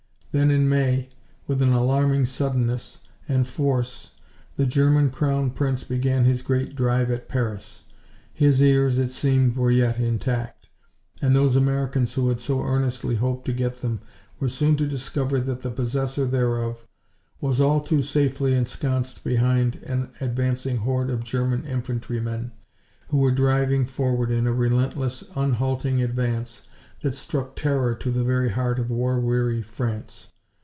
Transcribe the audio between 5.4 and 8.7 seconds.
Prince began his great drive at Paris. His